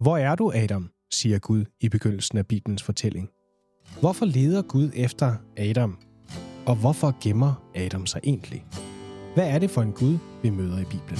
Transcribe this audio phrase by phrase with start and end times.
[0.00, 0.90] Hvor er du, Adam?
[1.10, 3.28] siger Gud i begyndelsen af Bibelens fortælling.
[4.00, 5.98] Hvorfor leder Gud efter Adam?
[6.66, 8.64] Og hvorfor gemmer Adam sig egentlig?
[9.34, 11.18] Hvad er det for en Gud, vi møder i Bibelen?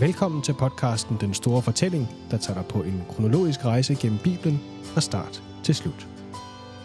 [0.00, 4.60] Velkommen til podcasten Den Store Fortælling, der tager dig på en kronologisk rejse gennem Bibelen
[4.84, 6.08] fra start til slut.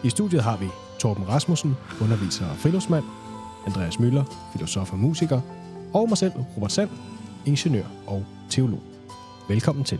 [0.04, 0.66] I studiet har vi
[1.00, 3.04] Torben Rasmussen, underviser og friluftsmand,
[3.68, 5.42] Andreas Møller, filosof og musiker,
[5.94, 6.90] og mig selv, Robert Sand,
[7.46, 8.84] ingeniør og teolog.
[9.50, 9.98] Velkommen til.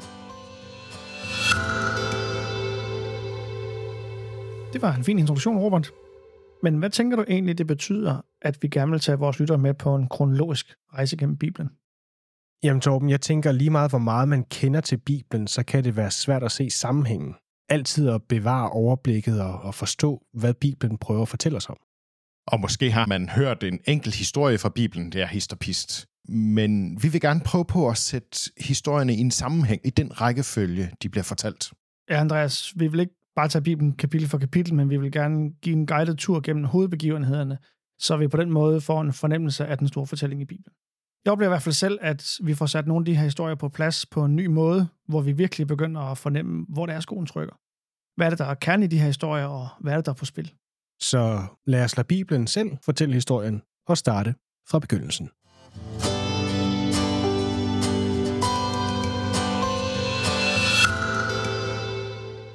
[4.74, 5.92] Det var en fin introduktion, Robert.
[6.64, 9.74] Men hvad tænker du egentlig, det betyder, at vi gerne vil tage vores lyttere med
[9.74, 11.70] på en kronologisk rejse gennem Bibelen?
[12.64, 15.96] Jamen Torben, jeg tænker lige meget, hvor meget man kender til Bibelen, så kan det
[15.96, 17.34] være svært at se sammenhængen.
[17.72, 21.78] Altid at bevare overblikket og, og forstå, hvad Bibelen prøver at fortælle os om.
[22.48, 26.08] Og måske har man hørt en enkelt historie fra Bibelen, det er histopist.
[26.28, 30.92] Men vi vil gerne prøve på at sætte historierne i en sammenhæng i den rækkefølge,
[31.04, 31.74] de bliver fortalt.
[32.10, 35.52] Ja, Andreas, vi vil ikke bare tage Bibelen kapitel for kapitel, men vi vil gerne
[35.62, 37.58] give en guided tur gennem hovedbegivenhederne,
[38.00, 40.74] så vi på den måde får en fornemmelse af den store fortælling i Bibelen.
[41.26, 43.56] Jeg oplever i hvert fald selv, at vi får sat nogle af de her historier
[43.56, 47.00] på plads på en ny måde, hvor vi virkelig begynder at fornemme, hvor det er
[47.00, 47.56] skoen trykker.
[48.16, 50.12] Hvad er det, der er kerne i de her historier, og hvad er det, der
[50.12, 50.54] er på spil?
[51.00, 54.36] Så lad os lade Bibelen selv fortælle historien og starte
[54.70, 55.30] fra begyndelsen.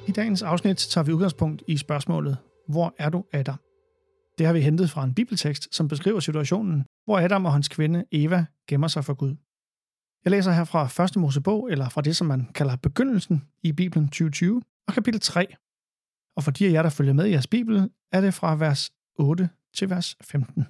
[0.07, 2.37] I dagens afsnit tager vi udgangspunkt i spørgsmålet,
[2.67, 3.66] hvor er du, Adam?
[4.37, 8.03] Det har vi hentet fra en bibeltekst, som beskriver situationen, hvor Adam og hans kvinde
[8.11, 9.35] Eva gemmer sig for Gud.
[10.23, 11.15] Jeg læser her fra 1.
[11.15, 15.47] Mosebog, eller fra det, som man kalder begyndelsen i Bibelen 2020, og kapitel 3.
[16.35, 18.91] Og for de af jer, der følger med i jeres Bibel, er det fra vers
[19.15, 20.67] 8 til vers 15.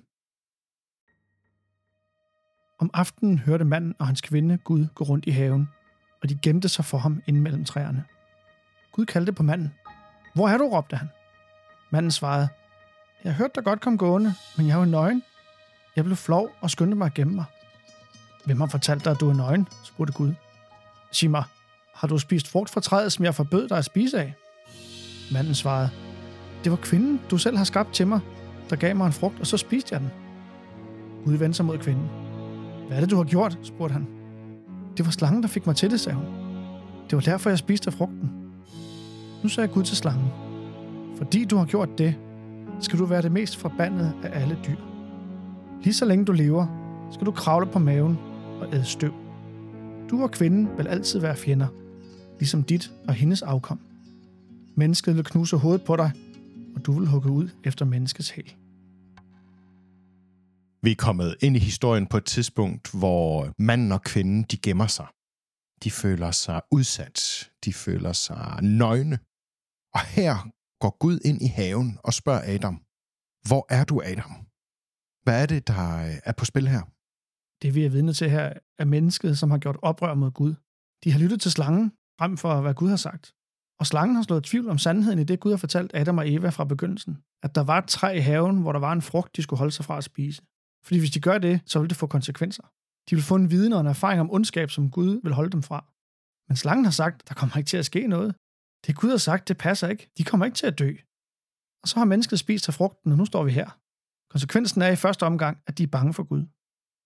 [2.80, 5.70] Om aftenen hørte manden og hans kvinde Gud gå rundt i haven,
[6.22, 8.04] og de gemte sig for ham ind mellem træerne.
[8.92, 9.74] Gud kaldte på manden.
[10.36, 11.08] Hvor er du, råbte han.
[11.92, 12.48] Manden svarede,
[13.24, 15.24] jeg hørte dig godt komme gående, men jeg var nøgen.
[15.96, 17.46] Jeg blev flov og skyndte mig at gemme mig.
[18.46, 19.68] Hvem har fortalt dig, at du er nøgen?
[19.84, 20.34] spurgte Gud.
[21.12, 21.44] Sig mig,
[21.96, 24.34] har du spist frugt fra træet, som jeg forbød dig at spise af?
[25.32, 25.90] Manden svarede,
[26.64, 28.20] det var kvinden, du selv har skabt til mig,
[28.70, 30.10] der gav mig en frugt, og så spiste jeg den.
[31.26, 32.10] Gud vendte sig mod kvinden.
[32.88, 33.58] Hvad er det, du har gjort?
[33.64, 34.08] spurgte han.
[34.98, 36.26] Det var slangen, der fik mig til det, sagde hun.
[37.10, 38.32] Det var derfor, jeg spiste af frugten.
[39.44, 40.32] Nu sagde Gud til slangen.
[41.18, 42.16] Fordi du har gjort det,
[42.82, 44.78] skal du være det mest forbandede af alle dyr.
[45.84, 46.68] Lige så længe du lever,
[47.12, 48.18] skal du kravle på maven
[48.62, 49.14] og æde støv.
[50.10, 51.68] Du og kvinden vil altid være fjender,
[52.40, 53.80] ligesom dit og hendes afkom.
[54.76, 56.12] Mennesket vil knuse hovedet på dig,
[56.76, 58.54] og du vil hugge ud efter menneskets hæl.
[60.84, 64.88] Vi er kommet ind i historien på et tidspunkt, hvor manden og kvinden de gemmer
[64.88, 65.08] sig.
[65.84, 67.50] De føler sig udsat.
[67.66, 69.20] De føler sig nøgne.
[69.94, 70.50] Og her
[70.82, 72.76] går Gud ind i haven og spørger Adam,
[73.48, 74.34] hvor er du, Adam?
[75.24, 76.84] Hvad er det, der øh, er på spil her?
[77.62, 80.54] Det vi er vidne til her er mennesket, som har gjort oprør mod Gud.
[81.04, 83.34] De har lyttet til slangen, frem for hvad Gud har sagt.
[83.80, 86.50] Og slangen har slået tvivl om sandheden i det, Gud har fortalt Adam og Eva
[86.50, 87.18] fra begyndelsen.
[87.44, 89.72] At der var et træ i haven, hvor der var en frugt, de skulle holde
[89.72, 90.42] sig fra at spise.
[90.86, 92.64] Fordi hvis de gør det, så vil det få konsekvenser.
[93.10, 95.64] De vil få en viden og en erfaring om ondskab, som Gud vil holde dem
[95.64, 95.86] fra.
[96.48, 98.36] Men slangen har sagt, der kommer ikke til at ske noget.
[98.86, 100.10] Det Gud har sagt, det passer ikke.
[100.18, 100.92] De kommer ikke til at dø.
[101.84, 103.70] Og så har mennesket spist af frugten, og nu står vi her.
[104.32, 106.44] Konsekvensen er i første omgang, at de er bange for Gud.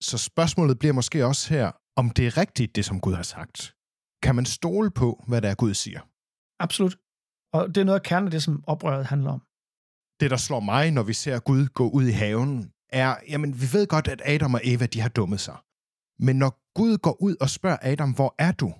[0.02, 3.74] Så spørgsmålet bliver måske også her, om det er rigtigt, det som Gud har sagt.
[4.22, 6.00] Kan man stole på, hvad det er, Gud siger?
[6.60, 6.96] Absolut.
[7.52, 9.40] Og det er noget af kernen af det, som oprøret handler om.
[10.20, 13.66] Det, der slår mig, når vi ser Gud gå ud i haven, er, jamen vi
[13.72, 15.56] ved godt, at Adam og Eva, de har dummet sig.
[16.18, 18.74] Men når Gud går ud og spørger Adam, hvor er du?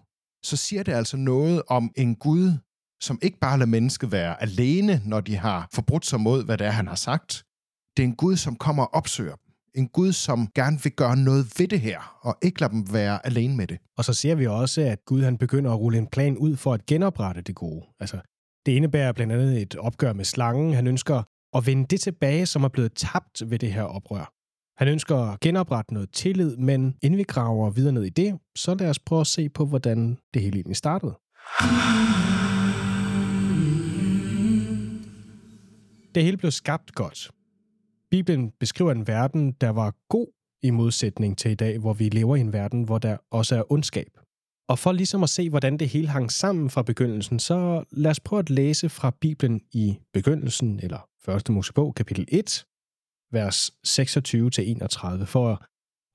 [0.45, 2.59] Så siger det altså noget om en Gud,
[3.03, 6.67] som ikke bare lader mennesket være alene, når de har forbrudt sig mod, hvad det
[6.67, 7.45] er, han har sagt.
[7.97, 9.53] Det er en Gud, som kommer og opsøger dem.
[9.75, 13.27] En Gud, som gerne vil gøre noget ved det her, og ikke lade dem være
[13.27, 13.79] alene med det.
[13.99, 16.75] Og så ser vi også, at Gud han begynder at rulle en plan ud for
[16.75, 17.87] at genoprette det gode.
[18.01, 18.21] Altså,
[18.67, 20.75] det indebærer blandt andet et opgør med slangen.
[20.75, 21.23] Han ønsker
[21.57, 24.33] at vende det tilbage, som er blevet tabt ved det her oprør.
[24.79, 28.75] Han ønsker at genoprette noget tillid, men inden vi graver videre ned i det, så
[28.75, 31.15] lad os prøve at se på, hvordan det hele egentlig startede.
[36.15, 37.31] Det hele blev skabt godt.
[38.11, 40.27] Bibelen beskriver en verden, der var god
[40.63, 43.73] i modsætning til i dag, hvor vi lever i en verden, hvor der også er
[43.73, 44.19] ondskab.
[44.69, 48.21] Og for ligesom at se, hvordan det hele hang sammen fra begyndelsen, så lad os
[48.21, 51.49] prøve at læse fra Bibelen i begyndelsen, eller 1.
[51.49, 52.67] Mosebog, kapitel 1,
[53.33, 55.65] vers 26-31, for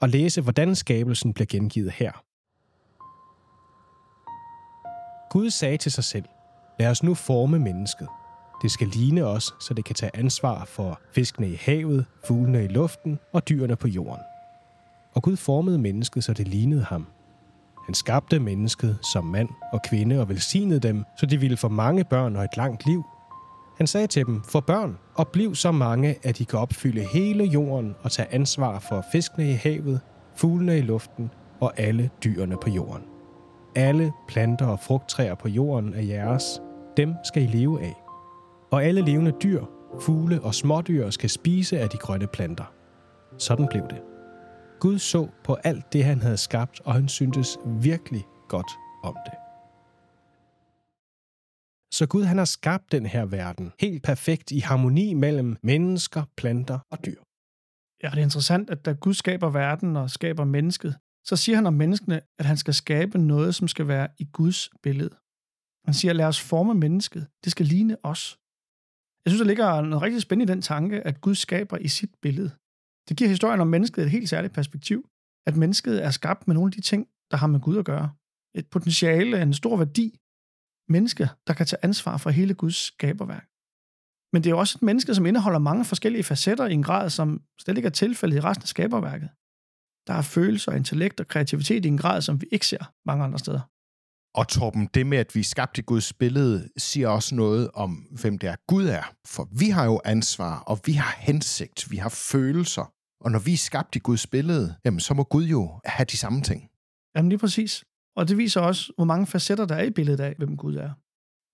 [0.01, 2.11] at læse, hvordan skabelsen bliver gengivet her.
[5.29, 6.25] Gud sagde til sig selv,
[6.79, 8.07] lad os nu forme mennesket.
[8.61, 12.67] Det skal ligne os, så det kan tage ansvar for fiskene i havet, fuglene i
[12.67, 14.23] luften og dyrene på jorden.
[15.13, 17.07] Og Gud formede mennesket, så det lignede ham.
[17.85, 22.03] Han skabte mennesket som mand og kvinde og velsignede dem, så de ville få mange
[22.03, 23.03] børn og et langt liv.
[23.77, 27.43] Han sagde til dem, få børn og bliv så mange, at de kan opfylde hele
[27.43, 30.01] jorden og tage ansvar for fiskene i havet,
[30.35, 33.03] fuglene i luften og alle dyrene på jorden.
[33.75, 36.61] Alle planter og frugttræer på jorden er jeres.
[36.97, 38.06] Dem skal I leve af.
[38.71, 39.65] Og alle levende dyr,
[40.01, 42.73] fugle og smådyr skal spise af de grønne planter.
[43.37, 44.01] Sådan blev det.
[44.79, 48.71] Gud så på alt det, han havde skabt, og han syntes virkelig godt
[49.03, 49.33] om det.
[51.93, 56.79] Så Gud han har skabt den her verden helt perfekt i harmoni mellem mennesker, planter
[56.91, 57.21] og dyr.
[58.03, 61.65] Ja, det er interessant, at da Gud skaber verden og skaber mennesket, så siger han
[61.65, 65.15] om menneskene, at han skal skabe noget, som skal være i Guds billede.
[65.85, 67.27] Han siger, lad os forme mennesket.
[67.43, 68.39] Det skal ligne os.
[69.27, 72.15] Jeg synes, der ligger noget rigtig spændende i den tanke, at Gud skaber i sit
[72.21, 72.51] billede.
[73.09, 75.09] Det giver historien om mennesket et helt særligt perspektiv.
[75.47, 78.11] At mennesket er skabt med nogle af de ting, der har med Gud at gøre.
[78.55, 80.19] Et potentiale, en stor værdi.
[80.89, 83.47] Mennesker, der kan tage ansvar for hele Guds skaberværk.
[84.33, 87.41] Men det er også et menneske, som indeholder mange forskellige facetter i en grad, som
[87.59, 89.29] slet ikke er tilfældet i resten af skaberværket.
[90.07, 93.39] Der er følelser, intellekt og kreativitet i en grad, som vi ikke ser mange andre
[93.39, 93.61] steder.
[94.39, 97.91] Og Torben, det med, at vi er skabt i Guds billede, siger også noget om,
[98.21, 99.13] hvem det er, Gud er.
[99.27, 102.93] For vi har jo ansvar, og vi har hensigt, vi har følelser.
[103.23, 106.17] Og når vi er skabt i Guds billede, jamen så må Gud jo have de
[106.17, 106.69] samme ting.
[107.15, 107.83] Jamen lige præcis.
[108.15, 110.91] Og det viser også, hvor mange facetter der er i billedet af, hvem Gud er.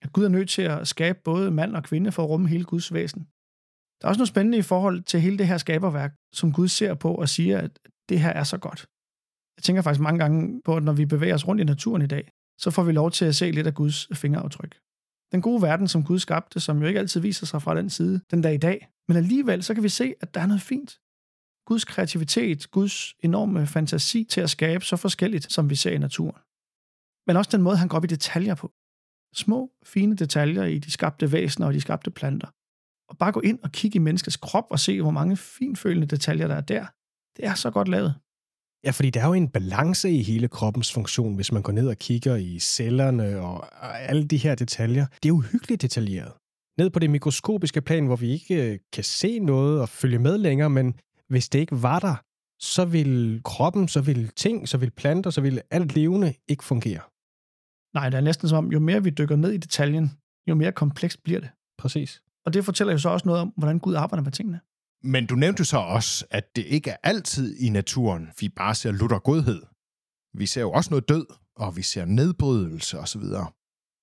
[0.04, 2.64] At Gud er nødt til at skabe både mand og kvinde for at rumme hele
[2.64, 3.22] Guds væsen.
[4.02, 6.94] Der er også noget spændende i forhold til hele det her skaberværk, som Gud ser
[6.94, 7.80] på og siger, at
[8.10, 8.86] det her er så godt.
[9.58, 12.08] Jeg tænker faktisk mange gange på, at når vi bevæger os rundt i naturen i
[12.08, 14.80] dag, så får vi lov til at se lidt af Guds fingeraftryk.
[15.32, 18.22] Den gode verden, som Gud skabte, som jo ikke altid viser sig fra den side
[18.32, 21.00] den dag i dag, men alligevel så kan vi se, at der er noget fint.
[21.66, 26.42] Guds kreativitet, Guds enorme fantasi til at skabe så forskelligt, som vi ser i naturen.
[27.28, 28.72] Men også den måde, han går op i detaljer på.
[29.36, 32.48] Små, fine detaljer i de skabte væsener og de skabte planter.
[33.10, 36.48] Og bare gå ind og kigge i menneskets krop og se, hvor mange finfølende detaljer
[36.48, 36.86] der er der.
[37.38, 38.16] Det er så godt lavet.
[38.86, 41.88] Ja, fordi der er jo en balance i hele kroppens funktion, hvis man går ned
[41.88, 45.06] og kigger i cellerne og alle de her detaljer.
[45.24, 46.32] Det er uhyggeligt detaljeret.
[46.78, 50.38] Ned på det mikroskopiske plan, hvor vi ikke øh, kan se noget og følge med
[50.38, 50.94] længere, men
[51.30, 52.16] hvis det ikke var der,
[52.60, 57.02] så vil kroppen, så vil ting, så vil planter, så vil alt levende ikke fungere.
[57.94, 60.12] Nej, det er næsten som om, jo mere vi dykker ned i detaljen,
[60.50, 61.50] jo mere komplekst bliver det.
[61.78, 62.22] Præcis.
[62.46, 64.60] Og det fortæller jo så også noget om, hvordan Gud arbejder med tingene.
[65.04, 68.92] Men du nævnte så også, at det ikke er altid i naturen, vi bare ser
[68.92, 69.62] lutter godhed.
[70.34, 73.24] Vi ser jo også noget død, og vi ser nedbrydelse osv.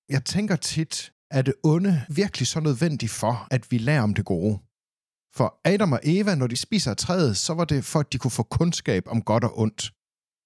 [0.09, 4.25] Jeg tænker tit, er det onde virkelig så nødvendigt for, at vi lærer om det
[4.25, 4.59] gode?
[5.33, 8.17] For Adam og Eva, når de spiser af træet, så var det for, at de
[8.17, 9.91] kunne få kundskab om godt og ondt.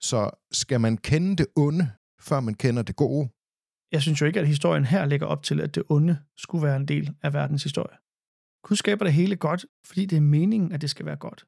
[0.02, 1.92] Så skal man kende det onde,
[2.22, 3.30] før man kender det gode?
[3.92, 6.76] Jeg synes jo ikke, at historien her lægger op til, at det onde skulle være
[6.76, 7.98] en del af verdens historie.
[8.68, 11.46] Gud skaber det hele godt, fordi det er meningen, at det skal være godt.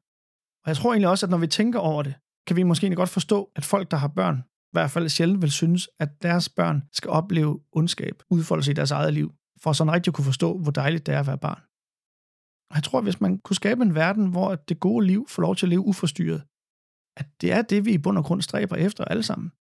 [0.63, 2.13] Og jeg tror egentlig også, at når vi tænker over det,
[2.47, 5.41] kan vi måske egentlig godt forstå, at folk, der har børn, i hvert fald sjældent
[5.41, 9.73] vil synes, at deres børn skal opleve ondskab, udfolde sig i deres eget liv, for
[9.73, 11.61] sådan rigtig at kunne forstå, hvor dejligt det er at være barn.
[12.69, 15.41] Og jeg tror, at hvis man kunne skabe en verden, hvor det gode liv får
[15.41, 16.43] lov til at leve uforstyrret,
[17.17, 19.51] at det er det, vi i bund og grund stræber efter alle sammen.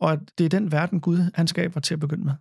[0.00, 2.34] Og at det er den verden, Gud han skaber til at begynde med.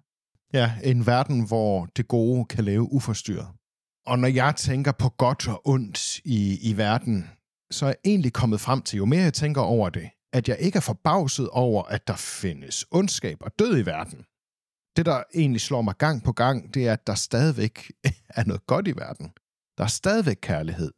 [0.53, 3.47] Ja, en verden, hvor det gode kan leve uforstyrret.
[4.07, 7.29] Og når jeg tænker på godt og ondt i, i verden,
[7.71, 10.57] så er jeg egentlig kommet frem til, jo mere jeg tænker over det, at jeg
[10.59, 14.19] ikke er forbavset over, at der findes ondskab og død i verden.
[14.95, 17.91] Det, der egentlig slår mig gang på gang, det er, at der stadigvæk
[18.37, 19.31] er noget godt i verden.
[19.77, 20.91] Der er stadigvæk kærlighed.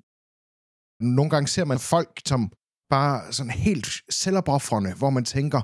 [1.00, 2.52] Nogle gange ser man folk, som
[2.90, 5.62] bare sådan helt selvopoffrende, hvor man tænker,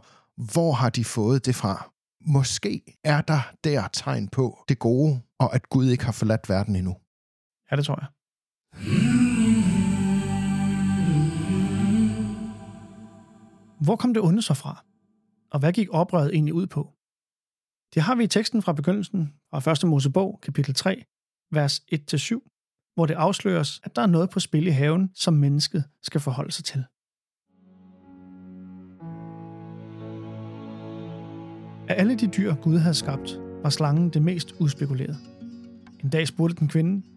[0.51, 1.91] hvor har de fået det fra?
[2.27, 6.75] Måske er der der tegn på det gode, og at Gud ikke har forladt verden
[6.75, 6.95] endnu.
[7.71, 8.07] Ja, det tror jeg.
[13.79, 14.85] Hvor kom det onde så fra?
[15.51, 16.93] Og hvad gik oprøret egentlig ud på?
[17.93, 19.87] Det har vi i teksten fra begyndelsen fra 1.
[19.87, 21.03] Mosebog, kapitel 3,
[21.51, 25.83] vers 1-7, hvor det afsløres, at der er noget på spil i haven, som mennesket
[26.01, 26.85] skal forholde sig til.
[31.89, 35.17] Af alle de dyr, Gud havde skabt, var slangen det mest udspekulerede.
[36.03, 37.14] En dag spurgte den kvinde,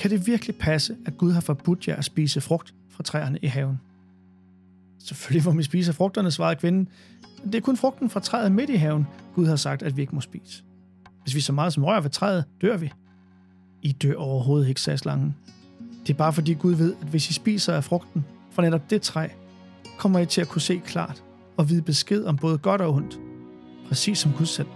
[0.00, 3.46] kan det virkelig passe, at Gud har forbudt jer at spise frugt fra træerne i
[3.46, 3.80] haven?
[4.98, 6.88] Selvfølgelig må vi spise frugterne, svarede kvinden.
[7.44, 10.14] Det er kun frugten fra træet midt i haven, Gud har sagt, at vi ikke
[10.14, 10.62] må spise.
[11.22, 12.92] Hvis vi så meget som rører ved træet, dør vi.
[13.82, 15.36] I dør overhovedet ikke, sagde slangen.
[16.06, 19.02] Det er bare fordi Gud ved, at hvis I spiser af frugten fra netop det
[19.02, 19.28] træ,
[19.98, 21.24] kommer I til at kunne se klart
[21.56, 23.18] og vide besked om både godt og ondt.
[23.88, 24.68] Præcis som Gud selv.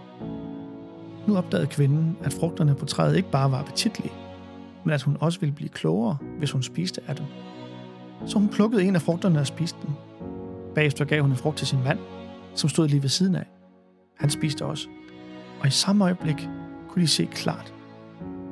[1.28, 4.12] Nu opdagede kvinden, at frugterne på træet ikke bare var appetitlige,
[4.84, 7.26] men at hun også ville blive klogere, hvis hun spiste af dem.
[8.26, 9.94] Så hun plukkede en af frugterne og spiste den.
[10.74, 11.98] Bagefter gav hun en frugt til sin mand,
[12.54, 13.46] som stod lige ved siden af.
[14.18, 14.88] Han spiste også.
[15.60, 16.48] Og i samme øjeblik
[16.88, 17.74] kunne de se klart,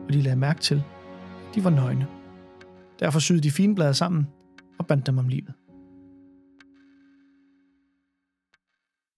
[0.06, 0.82] og de lagde mærke til,
[1.48, 2.06] at de var nøgne.
[3.00, 4.26] Derfor syede de fine blade sammen
[4.78, 5.54] og bandt dem om livet.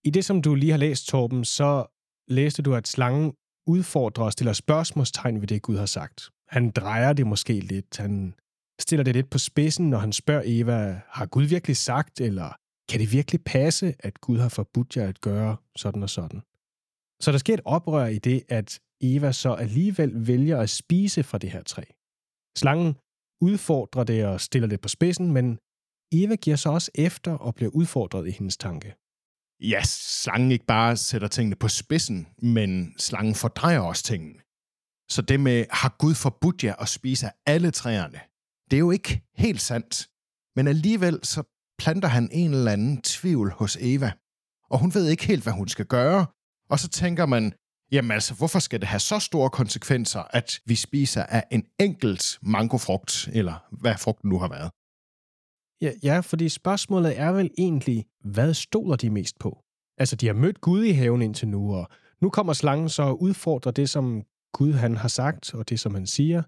[0.04, 1.87] I det, som du lige har læst, Torben, så
[2.28, 3.33] læste du, at slangen
[3.66, 6.30] udfordrer og stiller spørgsmålstegn ved det, Gud har sagt.
[6.54, 7.96] Han drejer det måske lidt.
[7.96, 8.34] Han
[8.80, 12.49] stiller det lidt på spidsen, når han spørger Eva, har Gud virkelig sagt, eller
[12.90, 16.40] kan det virkelig passe, at Gud har forbudt jer at gøre sådan og sådan?
[17.23, 21.38] Så der sker et oprør i det, at Eva så alligevel vælger at spise fra
[21.38, 21.84] det her træ.
[22.58, 22.96] Slangen
[23.40, 25.58] udfordrer det og stiller det på spidsen, men
[26.12, 28.94] Eva giver så også efter og bliver udfordret i hendes tanke.
[29.61, 34.43] Ja, slangen ikke bare sætter tingene på spidsen, men slangen fordrejer også tingene.
[35.08, 38.20] Så det med, har Gud forbudt jer at spise af alle træerne,
[38.70, 40.08] det er jo ikke helt sandt.
[40.56, 41.42] Men alligevel så
[41.78, 44.12] planter han en eller anden tvivl hos Eva.
[44.70, 46.26] Og hun ved ikke helt, hvad hun skal gøre.
[46.70, 47.52] Og så tænker man,
[47.92, 52.38] jamen altså, hvorfor skal det have så store konsekvenser, at vi spiser af en enkelt
[52.42, 54.70] mangofrugt, eller hvad frugten nu har været?
[55.80, 59.58] Ja, ja, fordi spørgsmålet er vel egentlig, hvad stoler de mest på?
[59.99, 61.88] Altså, de har mødt Gud i haven indtil nu, og
[62.23, 64.23] nu kommer slangen så og udfordrer det, som
[64.58, 66.42] Gud han har sagt, og det, som han siger.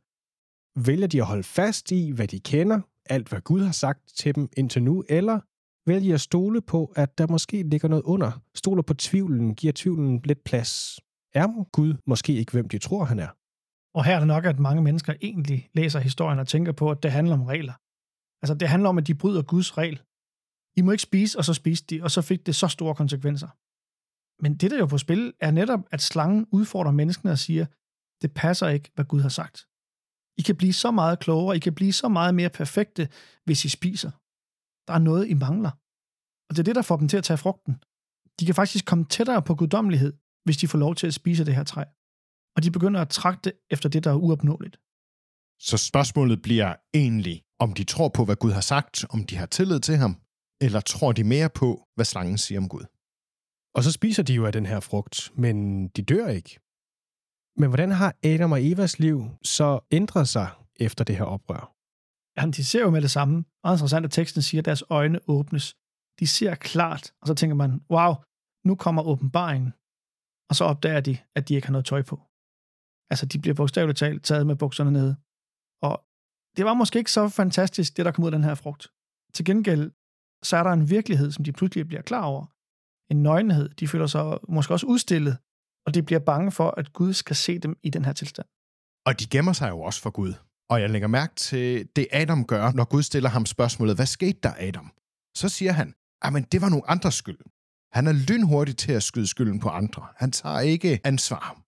[0.86, 4.34] Vælger de at holde fast i, hvad de kender, alt hvad Gud har sagt til
[4.34, 5.40] dem indtil nu, eller
[5.86, 9.72] vælger de at stole på, at der måske ligger noget under, stoler på tvivlen, giver
[9.76, 11.00] tvivlen lidt plads.
[11.34, 13.28] Er Gud måske ikke, hvem de tror, han er?
[13.94, 17.02] Og her er det nok, at mange mennesker egentlig læser historien og tænker på, at
[17.02, 17.72] det handler om regler.
[18.42, 20.02] Altså, det handler om, at de bryder Guds regel.
[20.76, 23.48] I må ikke spise, og så spiste de, og så fik det så store konsekvenser.
[24.42, 27.66] Men det, der er jo på spil, er netop, at slangen udfordrer menneskene og siger,
[28.23, 29.66] det passer ikke, hvad Gud har sagt.
[30.38, 33.08] I kan blive så meget klogere, I kan blive så meget mere perfekte,
[33.44, 34.11] hvis I spiser.
[34.87, 35.70] Der er noget, I mangler.
[36.49, 37.75] Og det er det, der får dem til at tage frugten.
[38.40, 40.12] De kan faktisk komme tættere på guddommelighed,
[40.44, 41.85] hvis de får lov til at spise det her træ.
[42.56, 44.76] Og de begynder at trakte efter det, der er uopnåeligt.
[45.61, 49.46] Så spørgsmålet bliver egentlig, om de tror på, hvad Gud har sagt, om de har
[49.46, 50.20] tillid til ham,
[50.61, 52.85] eller tror de mere på, hvad slangen siger om Gud?
[53.75, 56.58] Og så spiser de jo af den her frugt, men de dør ikke.
[57.60, 60.48] Men hvordan har Adam og Evas liv så ændret sig
[60.80, 61.72] efter det her oprør?
[62.36, 63.44] Jamen, de ser jo med det samme.
[63.64, 65.76] Og interessant, at teksten siger, at deres øjne åbnes.
[66.20, 68.14] De ser klart, og så tænker man, wow,
[68.68, 69.70] nu kommer åbenbaringen.
[70.48, 72.16] Og så opdager de, at de ikke har noget tøj på.
[73.10, 75.16] Altså, de bliver bogstaveligt talt taget med bukserne nede.
[75.82, 75.94] Og
[76.56, 78.84] det var måske ikke så fantastisk, det der kom ud af den her frugt.
[79.34, 79.90] Til gengæld,
[80.48, 82.44] så er der en virkelighed, som de pludselig bliver klar over.
[83.12, 83.68] En nøgenhed.
[83.68, 85.36] De føler sig måske også udstillet,
[85.86, 88.46] og de bliver bange for, at Gud skal se dem i den her tilstand.
[89.06, 90.34] Og de gemmer sig jo også for Gud.
[90.70, 94.38] Og jeg lægger mærke til det, Adam gør, når Gud stiller ham spørgsmålet, hvad skete
[94.42, 94.92] der, Adam?
[95.36, 95.94] Så siger han,
[96.32, 97.38] men det var nogle andres skyld.
[97.92, 100.06] Han er lynhurtig til at skyde skylden på andre.
[100.16, 101.62] Han tager ikke ansvar.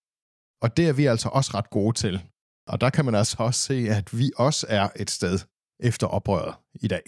[0.63, 2.25] Og det er vi altså også ret gode til.
[2.69, 5.39] Og der kan man altså også se, at vi også er et sted
[5.81, 7.03] efter oprøret i dag.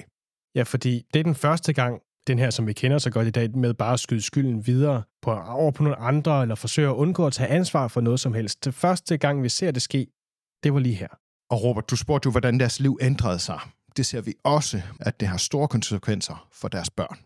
[0.54, 3.30] Ja, fordi det er den første gang, den her, som vi kender så godt i
[3.30, 6.94] dag, med bare at skyde skylden videre på, over på nogle andre, eller forsøge at
[6.94, 8.64] undgå at tage ansvar for noget som helst.
[8.64, 10.06] Det første gang, vi ser det ske,
[10.62, 11.08] det var lige her.
[11.50, 13.60] Og Robert, du spurgte jo, hvordan deres liv ændrede sig.
[13.96, 17.18] Det ser vi også, at det har store konsekvenser for deres børn.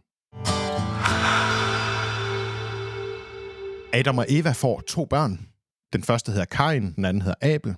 [3.93, 5.49] Adam og Eva får to børn.
[5.93, 7.75] Den første hedder Kain, den anden hedder Abel.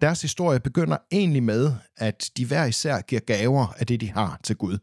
[0.00, 4.40] Deres historie begynder egentlig med, at de hver især giver gaver af det, de har
[4.44, 4.78] til Gud.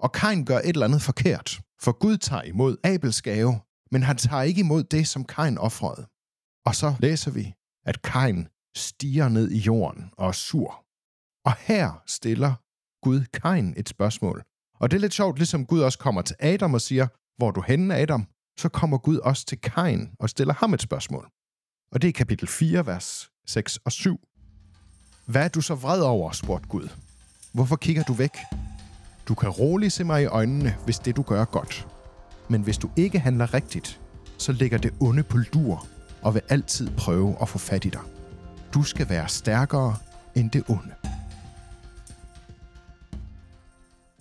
[0.00, 3.60] Og Kain gør et eller andet forkert, for Gud tager imod Abels gave,
[3.90, 6.06] men han tager ikke imod det, som Kain offrede.
[6.66, 7.54] Og så læser vi,
[7.86, 10.84] at Kain stiger ned i jorden og er sur.
[11.44, 12.54] Og her stiller
[13.02, 14.44] Gud Kain et spørgsmål.
[14.80, 17.52] Og det er lidt sjovt, ligesom Gud også kommer til Adam og siger, hvor er
[17.52, 18.26] du henne, Adam?
[18.58, 21.28] Så kommer Gud også til Kain og stiller ham et spørgsmål.
[21.92, 24.20] Og det er kapitel 4, vers 6 og 7.
[25.26, 26.88] Hvad er du så vred over, spurgte Gud.
[27.52, 28.36] Hvorfor kigger du væk?
[29.28, 31.88] Du kan roligt se mig i øjnene, hvis det du gør er godt.
[32.48, 34.00] Men hvis du ikke handler rigtigt,
[34.38, 35.86] så ligger det onde på lur
[36.22, 38.00] og vil altid prøve at få fat i dig.
[38.74, 39.96] Du skal være stærkere
[40.34, 40.94] end det onde.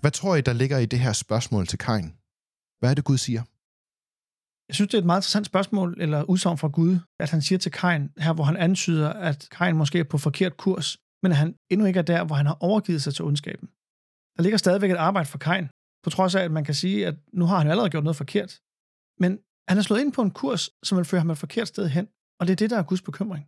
[0.02, 2.14] Hvad tror I, der ligger i det her spørgsmål til Kain?
[2.80, 3.42] Hvad er det, Gud siger?
[4.68, 7.60] Jeg synes, det er et meget interessant spørgsmål, eller udsagn fra Gud, at han siger
[7.60, 11.38] til Kain, her hvor han antyder, at Kain måske er på forkert kurs, men at
[11.38, 13.70] han endnu ikke er der, hvor han har overgivet sig til ondskaben.
[14.36, 15.68] Der ligger stadigvæk et arbejde for Kain,
[16.04, 18.52] på trods af, at man kan sige, at nu har han allerede gjort noget forkert.
[19.20, 19.32] Men
[19.70, 22.08] han er slået ind på en kurs, som vil føre ham et forkert sted hen,
[22.40, 23.46] og det er det, der er Guds bekymring.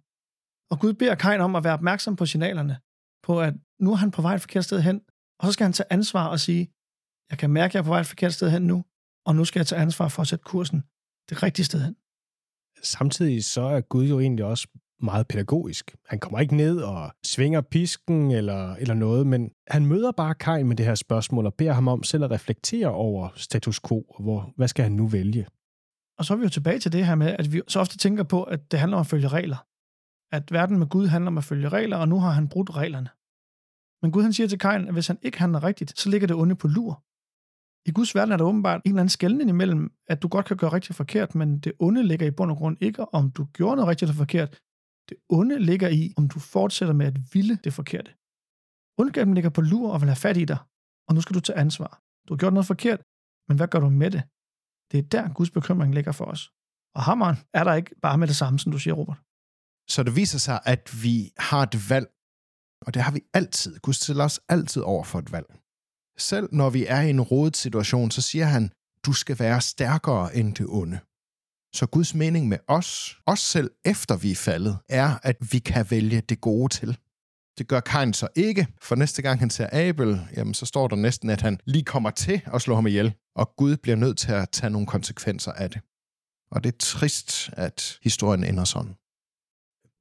[0.71, 2.75] Og Gud beder Kain om at være opmærksom på signalerne,
[3.23, 5.01] på at nu er han på vej et forkert sted hen,
[5.39, 6.63] og så skal han tage ansvar og sige,
[7.29, 8.85] jeg kan mærke, at jeg er på vej et forkert sted hen nu,
[9.27, 10.79] og nu skal jeg tage ansvar for at sætte kursen
[11.29, 11.95] det rigtige sted hen.
[12.83, 14.67] Samtidig så er Gud jo egentlig også
[15.05, 15.95] meget pædagogisk.
[16.07, 20.67] Han kommer ikke ned og svinger pisken eller, eller noget, men han møder bare Kain
[20.67, 24.23] med det her spørgsmål og beder ham om selv at reflektere over status quo, og
[24.23, 25.47] hvor, hvad skal han nu vælge?
[26.17, 28.23] Og så er vi jo tilbage til det her med, at vi så ofte tænker
[28.23, 29.65] på, at det handler om at følge regler.
[30.31, 33.09] At verden med Gud handler om at følge regler, og nu har han brudt reglerne.
[34.01, 36.35] Men Gud han siger til Kain, at hvis han ikke handler rigtigt, så ligger det
[36.35, 37.03] onde på lur.
[37.85, 40.57] I Guds verden er der åbenbart en eller anden skældning imellem, at du godt kan
[40.57, 43.75] gøre rigtig forkert, men det onde ligger i bund og grund ikke, om du gjorde
[43.75, 44.59] noget rigtigt eller forkert.
[45.09, 48.11] Det onde ligger i, om du fortsætter med at ville det forkerte.
[49.01, 50.59] Ondskaben ligger på lur og vil have fat i dig,
[51.07, 51.91] og nu skal du tage ansvar.
[52.25, 53.01] Du har gjort noget forkert,
[53.47, 54.23] men hvad gør du med det?
[54.91, 56.41] Det er der, Guds bekymring ligger for os.
[56.95, 59.19] Og hammeren er der ikke bare med det samme, som du siger, Robert.
[59.93, 62.07] Så det viser sig, at vi har et valg,
[62.85, 63.79] og det har vi altid.
[63.79, 65.49] Gud stiller os altid over for et valg.
[66.17, 68.63] Selv når vi er i en rodet situation, så siger han,
[69.05, 70.99] du skal være stærkere end det onde.
[71.75, 75.85] Så Guds mening med os, os selv efter vi er faldet, er, at vi kan
[75.89, 76.97] vælge det gode til.
[77.57, 80.95] Det gør Kain så ikke, for næste gang han ser Abel, jamen så står der
[80.95, 84.31] næsten, at han lige kommer til at slå ham ihjel, og Gud bliver nødt til
[84.31, 85.81] at tage nogle konsekvenser af det.
[86.51, 88.95] Og det er trist, at historien ender sådan.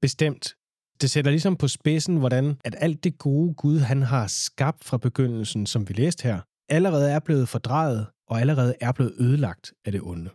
[0.03, 0.55] Bestemt.
[1.01, 4.99] Det sætter ligesom på spidsen, hvordan at alt det gode Gud, han har skabt fra
[4.99, 9.93] begyndelsen, som vi læste her, allerede er blevet fordrejet og allerede er blevet ødelagt af
[9.93, 10.31] det onde.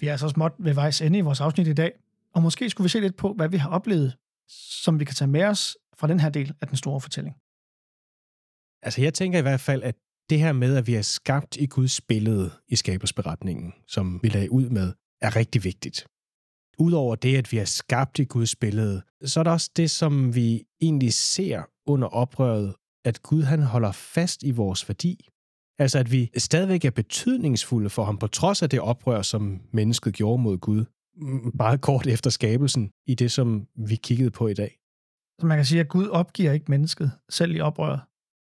[0.00, 1.92] Vi er altså så småt ved vejs ende i vores afsnit i dag,
[2.34, 4.16] og måske skulle vi se lidt på, hvad vi har oplevet,
[4.84, 7.36] som vi kan tage med os fra den her del af den store fortælling.
[8.82, 9.94] Altså jeg tænker i hvert fald, at
[10.30, 14.52] det her med, at vi er skabt i Guds billede i skabelsberetningen, som vi lagde
[14.52, 16.06] ud med, er rigtig vigtigt.
[16.78, 20.34] Udover det, at vi er skabt i Guds billede, så er der også det, som
[20.34, 25.28] vi egentlig ser under oprøret, at Gud han holder fast i vores værdi.
[25.78, 30.14] Altså at vi stadigvæk er betydningsfulde for ham, på trods af det oprør, som mennesket
[30.14, 30.84] gjorde mod Gud,
[31.58, 34.78] bare kort efter skabelsen, i det, som vi kiggede på i dag.
[35.40, 38.00] Så man kan sige, at Gud opgiver ikke mennesket, selv i oprøret.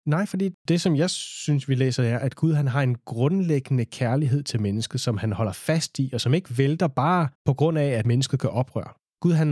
[0.06, 3.84] Nej, fordi det, som jeg synes, vi læser, er, at Gud han har en grundlæggende
[3.84, 7.78] kærlighed til mennesket, som han holder fast i, og som ikke vælter bare på grund
[7.78, 8.96] af, at mennesket gør oprør.
[9.20, 9.48] Gud han,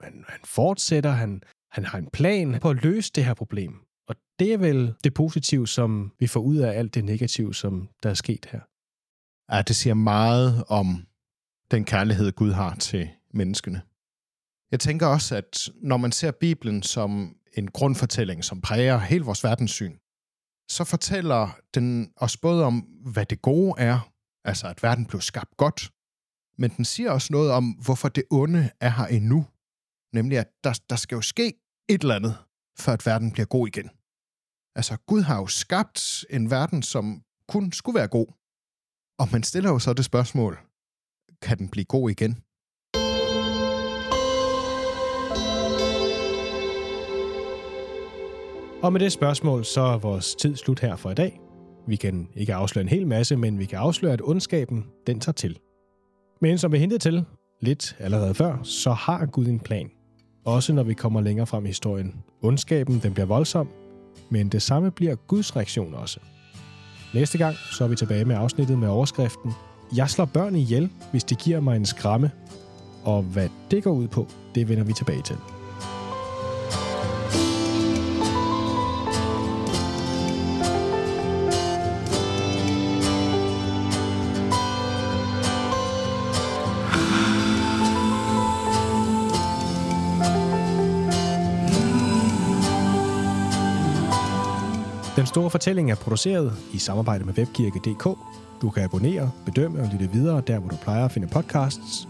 [0.00, 3.83] han, han fortsætter, han, han har en plan på at løse det her problem.
[4.38, 8.10] Det er vel det positive, som vi får ud af alt det negative, som der
[8.10, 8.60] er sket her.
[9.54, 11.06] Ja, det siger meget om
[11.70, 13.82] den kærlighed, Gud har til menneskene.
[14.70, 19.44] Jeg tænker også, at når man ser Bibelen som en grundfortælling, som præger hele vores
[19.44, 19.96] verdenssyn,
[20.68, 22.78] så fortæller den os både om,
[23.12, 24.12] hvad det gode er,
[24.44, 25.90] altså at verden blev skabt godt,
[26.58, 29.46] men den siger også noget om, hvorfor det onde er her endnu.
[30.12, 31.54] Nemlig, at der, der skal jo ske
[31.88, 32.36] et eller andet,
[32.78, 33.90] før at verden bliver god igen.
[34.76, 38.26] Altså, Gud har jo skabt en verden, som kun skulle være god.
[39.18, 40.58] Og man stiller jo så det spørgsmål,
[41.42, 42.38] kan den blive god igen?
[48.82, 51.40] Og med det spørgsmål, så er vores tid slut her for i dag.
[51.86, 55.32] Vi kan ikke afsløre en hel masse, men vi kan afsløre, at ondskaben, den tager
[55.32, 55.58] til.
[56.40, 57.24] Men som vi hentede til
[57.60, 59.90] lidt allerede før, så har Gud en plan.
[60.44, 62.24] Også når vi kommer længere frem i historien.
[62.42, 63.68] Ondskaben, den bliver voldsom,
[64.30, 66.20] men det samme bliver Guds reaktion også.
[67.14, 69.52] Næste gang, så er vi tilbage med afsnittet med overskriften
[69.96, 72.30] Jeg slår børn ihjel, hvis de giver mig en skramme.
[73.04, 75.36] Og hvad det går ud på, det vender vi tilbage til.
[95.16, 98.04] Den store fortælling er produceret i samarbejde med Webkirke.dk.
[98.62, 102.08] Du kan abonnere, bedømme og lytte videre der, hvor du plejer at finde podcasts.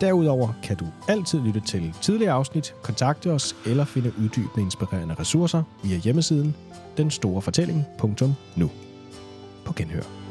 [0.00, 5.62] Derudover kan du altid lytte til tidligere afsnit, kontakte os eller finde uddybende inspirerende ressourcer
[5.82, 6.54] via hjemmesiden
[6.96, 8.70] denstorefortælling.nu.
[9.64, 10.23] på genhør.